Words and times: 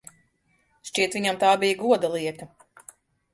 Šķiet, 0.89 1.17
viņam 1.17 1.37
tā 1.43 1.51
bija 1.65 1.77
goda 1.83 2.11
lieta. 2.15 2.49